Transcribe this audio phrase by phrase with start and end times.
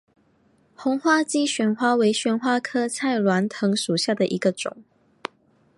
[0.73, 4.77] 红花姬旋花为旋花科菜栾藤属下的一个种。